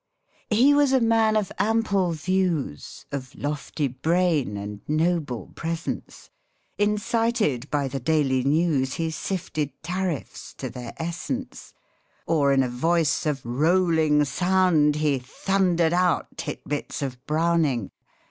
He 0.49 0.73
was 0.73 0.93
a 0.93 0.99
man 0.99 1.35
of 1.37 1.51
ample 1.59 2.13
views, 2.13 3.05
Of 3.11 3.35
lofty 3.35 3.87
brain 3.87 4.57
and 4.57 4.81
noble 4.87 5.51
presence; 5.53 6.31
Incited 6.79 7.69
by 7.69 7.87
the 7.87 7.99
Daily 7.99 8.43
News, 8.43 8.95
He 8.95 9.11
sifted 9.11 9.69
tariffs 9.83 10.55
to 10.55 10.71
their 10.71 10.95
essence; 10.97 11.75
Or 12.25 12.51
in 12.51 12.63
a 12.63 12.67
voice 12.67 13.27
of 13.27 13.45
rolling 13.45 14.25
sound 14.25 14.95
He 14.95 15.19
thundered 15.19 15.93
out 15.93 16.35
tit 16.35 16.67
bits 16.67 17.03
of 17.03 17.23
Browning. 17.27 17.91